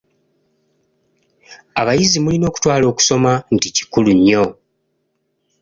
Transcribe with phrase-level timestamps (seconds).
[1.81, 4.45] Abayizi mulina okutwala okusoma nti kikulu nnyo.